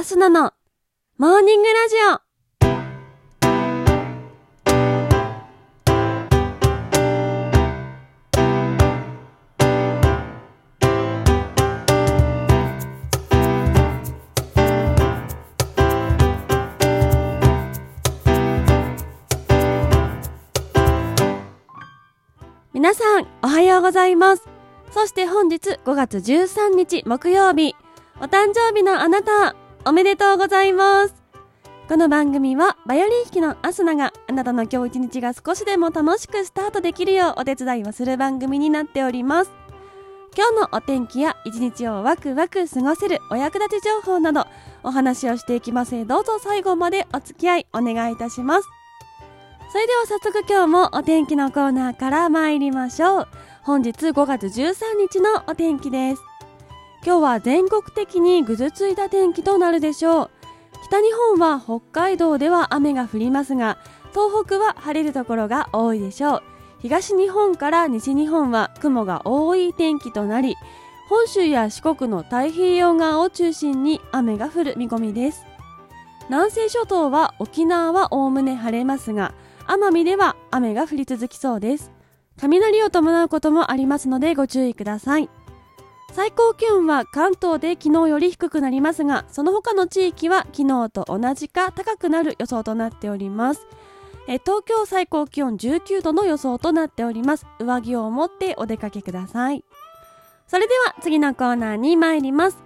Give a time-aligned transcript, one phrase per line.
[0.00, 0.54] アスナの
[1.18, 2.20] モーニングラジオ。
[22.72, 24.48] 皆さん、おはようございます。
[24.92, 27.76] そして本日5月13日木曜日、
[28.18, 31.14] お誕生日のあなた、おめでとうございます。
[31.88, 39.50] この番組は、バイオリン弾きのアスナがあなたの今日一日が少しでも楽しくスタートできるようお手伝いをする番組になっております。
[40.36, 44.46] 今日のお天気や一日をワクワク過ごせるお役立ち情報など
[44.84, 48.68] お話をしていきますどうぞ最後までお付き合いお願いいたします。
[49.72, 53.28] それでは早速今日もお天気のコーナーから参りましょう。
[53.62, 56.29] 本日5月13日のお天気です。
[57.04, 60.30] 今日は全国的にぐずついた天気となるでしょう。
[60.86, 63.78] 北日本は北海道では雨が降りますが、
[64.10, 66.42] 東北は晴れるところが多いでしょう。
[66.80, 70.56] 東日本から西日本は雲が多い天気となり、
[71.08, 75.46] 本州や四国の太平洋側を中心に雨が降る見込みです。
[76.28, 79.34] 南西諸島は沖縄はおおむね晴れますが、
[79.66, 81.92] 奄美では雨が降り続きそうです。
[82.38, 85.28] 雷を伴うこともありますのでご注意ください。
[86.12, 93.66] 最高気温は関東で昨日より低くなりますが、その他の地域は昨日と同じか高くなる予想となっております。
[94.26, 97.46] え東京最高気温19度の予想となっております。
[97.58, 99.64] 上着を持ってお出かけください。
[100.46, 102.58] それでは次のコーナーに参ります。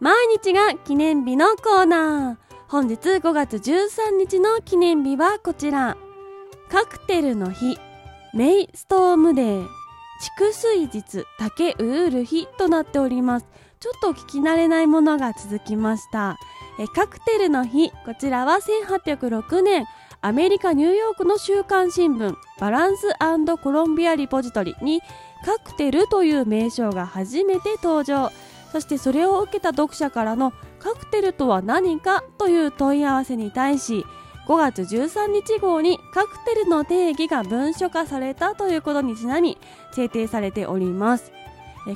[0.00, 2.36] 毎日が記念日のコーナー。
[2.68, 5.96] 本日5月13日の記念日はこちら。
[6.70, 7.78] カクテルの日、
[8.32, 9.81] メイストームデー、
[10.20, 13.46] 蓄水日、竹ウール日となっております。
[13.80, 16.36] ちょっと聞き慣れないものが続きました。
[16.78, 19.84] えカクテルの日、こちらは1806年、
[20.20, 23.08] アメリカ・ニューヨークの週刊新聞、バランス
[23.60, 25.00] コロンビア・リポジトリに、
[25.44, 28.30] カクテルという名称が初めて登場。
[28.70, 34.06] そしてそれを受けた読者からのカクテルとは何かという問い合わせに対し、
[34.46, 39.58] 5月13日号にカクテルの定義が文書化されたということにちなみ
[39.92, 41.32] 制定されております。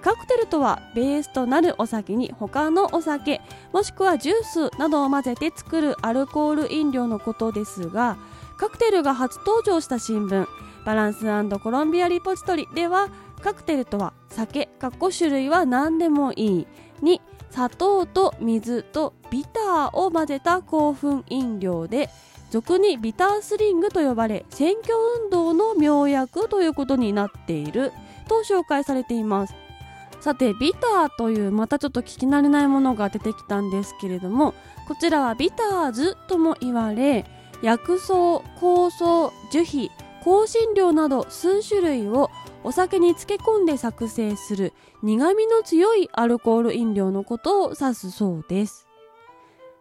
[0.00, 8.16] カクテルとはベースとなるお酒に他のお酒もしくはジュースなどを混ぜて作るアルコール飲料のことですが
[8.56, 10.46] カクテルが初登場した新聞
[10.86, 11.26] バランス
[11.58, 13.10] コロンビアリポジトリでは
[13.42, 16.66] カクテルとは酒かっこ種類は何でもいい
[17.02, 22.08] に砂糖と水とビターを混ぜた興奮飲料で
[22.54, 24.94] 俗にビタースリングと呼ばれ選挙
[25.24, 27.92] 運動の妙薬ということになっている。
[28.28, 29.54] と紹介されています。
[30.20, 34.54] さてビターというまたちょっと聞き慣れないものが出てきたんですけれども
[34.88, 37.26] こちらはビターズとも言われ
[37.60, 39.90] 薬草香草樹皮
[40.24, 42.30] 香辛料など数種類を
[42.62, 44.72] お酒に漬け込んで作成する
[45.02, 48.86] 苦味の強いアルコール飲料のことを指すそうです。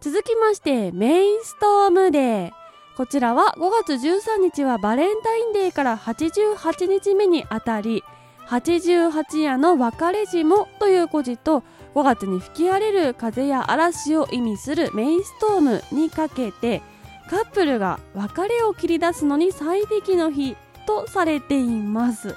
[0.00, 2.57] 続きましてメインストームデー
[2.98, 8.02] こちらは5月13日はバレンタインデーから88日目にあたり
[8.48, 11.62] 88夜の別れ霜という故事と
[11.94, 16.82] 5月に吹き荒れる風や嵐を意味するメインストームにかけて
[17.30, 22.34] カップルが別れを切り出すのに最適の日とされています。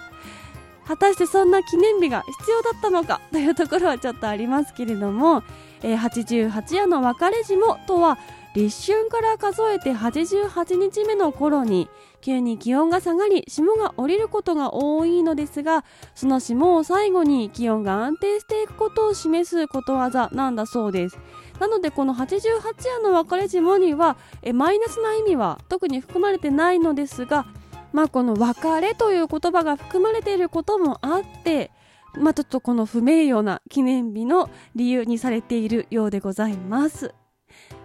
[0.86, 5.42] 果たしてそんな記念日が必要だったのかというところはちょっとありますけれども、
[5.82, 8.20] えー、88夜の別れ霜とは
[8.54, 11.90] 立春から数えて88日目の頃に
[12.20, 15.86] 急に気温が下がり霜が降りることが多いのですが
[16.16, 21.18] その霜を最後に気温が安定していくことを示すことわざなんだそうです。
[21.60, 27.46] なのでこの88夜の別れ霜にはえマイナスな意味は特に含まれてないのですが
[27.94, 31.72] まあこの別れという言葉が含まれていることもあって
[32.18, 37.14] まあちょっとこの不名誉な記念日の理由にされているようでございます。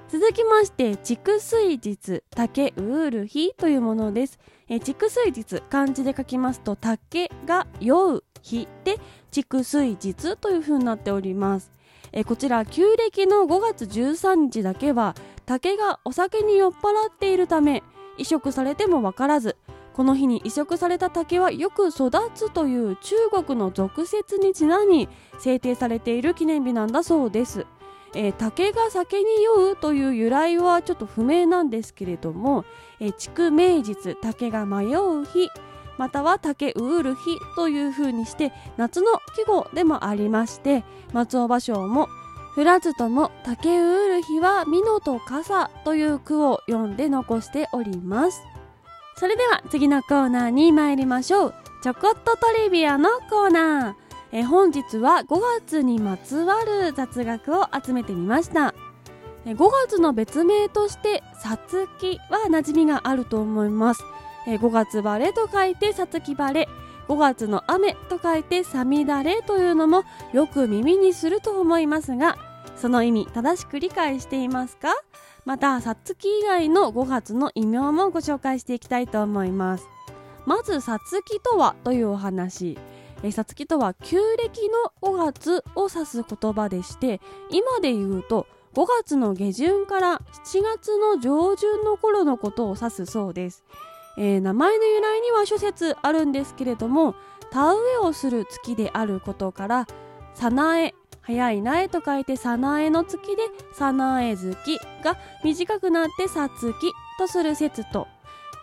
[0.08, 4.38] 続きまして蓄水日竹ウール日というものです。
[4.68, 9.00] え蓄水日漢字で書きますと竹が酔う日で
[9.32, 11.72] 蓄水日という風になっております。
[12.12, 17.82] えこちら旧暦の5月13日だけは竹がお酒に酔っ払っているため
[18.16, 19.56] 移植されても分からず
[19.92, 25.08] この日に移植された竹はよく育つという中国の俗説にちなみ
[25.40, 27.66] 制定されている記念日なんだそうです。
[28.16, 32.64] えー、竹が酒に酔うという由来はちょっと不明なんですけれども、
[32.98, 35.50] えー、築名実竹が迷う日
[35.98, 40.82] または竹ウール日という風にして夏の季語でもありまして
[41.12, 42.08] 松尾芭蕉も
[42.56, 48.40] 降らずとも竹ううる日は美濃と傘という句を読んで残しております。
[49.18, 51.54] それでは次のコーナーに参りましょう。
[51.82, 54.05] ちょこっとトリビアのコーナー。
[54.32, 58.74] え本日は5月にまつわる雑学を集めてみました。
[59.44, 59.56] 5
[59.86, 64.02] 月の別名として「さつき」は馴染みがあると思います。
[64.46, 66.68] 5月晴れと書いてさつき晴れ。
[67.08, 70.02] 5月の雨と書いてさみだれというのも
[70.32, 72.36] よく耳にすると思いますが
[72.74, 74.88] その意味正しく理解していますか？
[75.44, 79.86] またさつき以外の5月の異名もご紹介していきたいと思います。
[80.46, 82.76] まずさつきとはというお話。
[83.30, 87.20] さつきとは旧暦の5月を指す言葉でして
[87.50, 93.64] 今で言うと5月の下旬から7月の上旬の頃のことを指すそうです、
[94.18, 97.14] えー、名前の由来には諸説あるんですけれども
[97.50, 99.86] 田植えをする月であることから
[100.34, 103.42] 早苗早い苗と書いて早苗の月で
[103.72, 108.06] 早苗月が短くなってさつきとする説と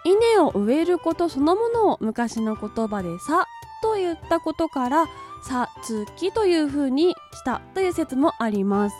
[0.05, 3.47] 稲を植えることそのものを昔の言葉でさ
[3.93, 5.05] と言ったことから
[5.43, 8.95] さつきという風にしたという説もあります。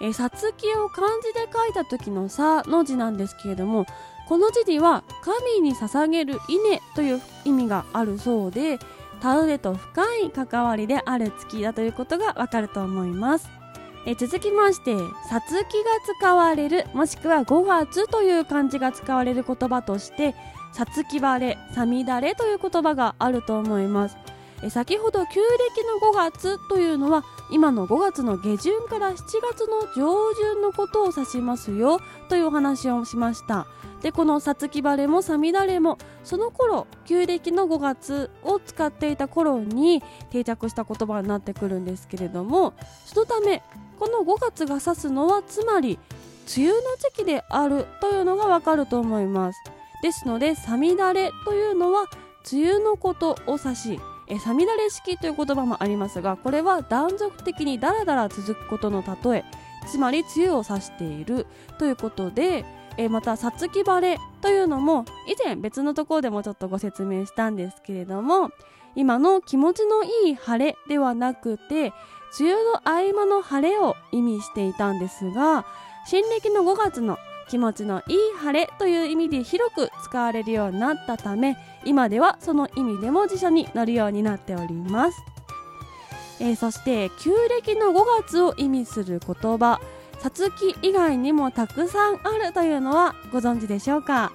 [0.00, 3.84] えさつきを漢字で書いた時の「さ」の字なんですけれども
[4.28, 8.78] この字には神に捧げる稲という意味があるそうで
[9.20, 13.48] 田植えと深い関わりである月だということがわかると思います。
[14.06, 14.94] え続きまして
[15.28, 15.90] 「さつき」が
[16.20, 20.36] 使われるもしくは「5月」という漢字が使われる言葉として
[20.72, 24.16] 「さつき晴れ」「さみだれ」という言葉があると思います。
[24.62, 33.66] え先ほど旧暦の5月というのは今の5月の下旬から7月の上旬のことを指しますよというお話をしました。
[34.02, 42.74] でこの「さつき晴れ」も「さみだれ」もその頃旧暦の5月を使っていた頃に定着した言葉になってくるんですけれども
[43.06, 43.62] そのため
[43.98, 45.98] この5月が指すのはつまり
[46.56, 49.60] 梅雨の時期であるというのがわかると思います。
[50.02, 52.06] ですので「さみだれ」というのは
[52.52, 59.44] 梅雨のことを指しえさみだれ式という言葉もありますがこれは断続的にダラダラ続くことの例え
[59.86, 61.46] つまり梅雨を指している
[61.78, 62.64] ということで
[62.98, 68.50] えまたさつき晴れというのも以前別のところでもちょっとご説明したんですけれども
[68.94, 71.92] 今の気持ちのいい晴れではなくて
[72.38, 75.64] 梅雨の合間の晴れを意味していたんですが
[76.06, 77.16] 新暦の5月の
[77.48, 85.22] 気持ちのいい晴れという意味で広く使われるようになったため今ではその意味でも辞書に載るようになっております、
[86.40, 89.80] えー、そして旧暦の5月を意味する言葉
[90.18, 94.32] さつき以外にもたくさんあるというのはご存知でしょうか、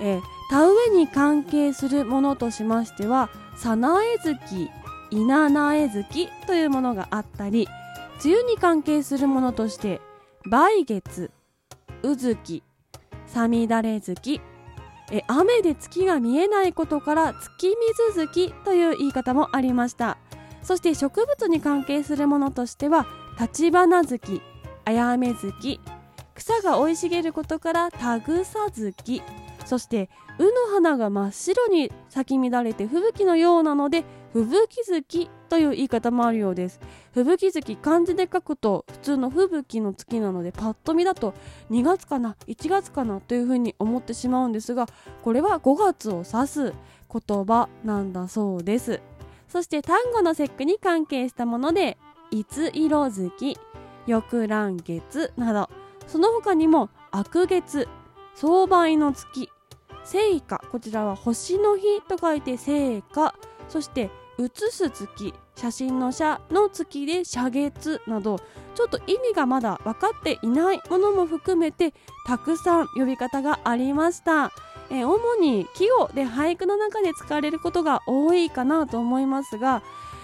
[0.00, 4.70] えー、田植えに関係するものとしましては早苗月
[5.10, 7.68] 稲苗月というものがあったり
[8.24, 10.00] 梅雨に関係するものとして
[10.44, 11.30] 梅月
[12.02, 12.62] うずき
[13.26, 14.40] さみだれ月
[15.10, 20.16] え雨で月が見えないことから月水月という言い方もありました。
[20.62, 23.06] そして植物に関係するものとしては
[23.38, 24.40] 立花月
[24.84, 25.80] あやめ月。
[26.34, 29.22] 草が生い茂ることからたぐさ月。
[29.66, 30.08] そして
[30.38, 36.80] 卯の花が真っ白に咲き乱れて吹雪のようなので吹雪月という言い方もあるようです。
[37.12, 41.34] 吹雪月漢字で書くと普通の吹雪の月なのでパッと見だと
[41.70, 44.86] 2月かな1月かなというふうに思ってしまうんですが
[45.20, 49.02] これは5月を指す言葉なんだそうです。
[49.46, 51.98] そして単語の節句に関係したもので
[52.30, 53.58] いつ色月
[54.06, 55.68] 翼乱月など
[56.06, 57.88] その他にも悪月
[58.36, 59.50] 相倍の月
[60.02, 63.34] 聖火こちらは星の日と書いて聖火
[63.68, 68.38] そして写す月写真の写の月で写月など
[68.74, 71.92] ちょっと意味がまだ分かっていないものも含めて
[72.26, 74.50] たくさん呼び方がありました、
[74.90, 79.82] え主に季語で俳句の中で使われることが多いかなと思いますが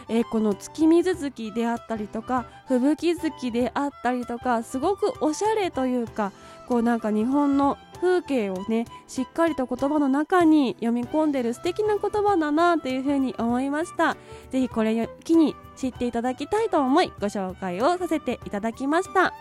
[0.09, 6.33] えー、この月水月であったりとか吹雪月であったりとかすごくおしゃれというか
[6.67, 14.17] こうなんか日本の風景をねしっかりと言葉の中に読み込んでる素敵な言葉だなというふうに思いました。
[14.51, 19.33] ぜひこれを機に知っていただきたいと思いご紹介をさせていただきました。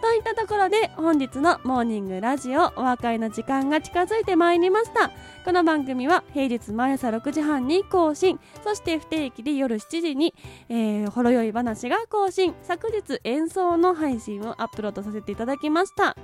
[0.00, 5.10] といったところで本日のモーニングラジオお別れの時間が近づいてまいりました。
[5.44, 8.38] この番組は平日毎朝6時半に更新。
[8.62, 10.34] そして不定期で夜7時に、
[10.68, 12.54] えー、ほろ酔い話が更新。
[12.62, 16.16] 昨日演奏の配信をアップロードさせていただきました。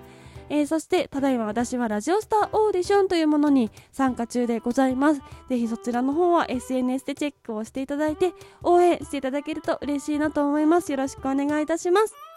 [0.49, 5.21] えー、そしてただいま私はラジオスターオーディションというものに参加中でございます。
[5.49, 10.93] ぜひそちらの方は SNS でチェックをしていただいて応援していただけると嬉しいなと思います。
[10.93, 12.34] よろしくお願いいたします。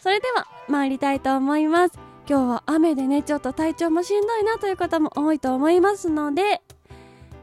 [0.00, 1.98] それでは参りたいと思います。
[2.28, 6.62] 今日は雨でねちょっと体調もしんどいなという方も多いと思いますので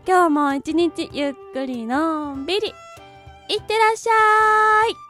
[0.07, 2.73] 今日も一日ゆっくりのんびり
[3.49, 5.06] いってらっしゃい。